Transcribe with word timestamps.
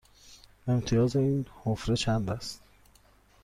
امتیاز 0.67 1.15
این 1.15 1.45
حفره 1.63 1.95
چند 1.95 2.29
است؟ 2.29 2.59